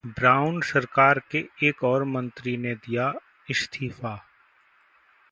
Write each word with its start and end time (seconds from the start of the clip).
brown 0.07 0.59
सरकार 0.61 1.19
के 1.31 1.43
एक 1.63 1.83
और 1.83 2.03
मंत्री 2.03 2.55
ने 2.57 2.73
दिया 2.75 3.11
इस्तीफा 3.49 4.15